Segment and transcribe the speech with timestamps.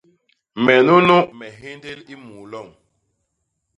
[0.65, 2.69] Me nunu me nhéndél i muu lom.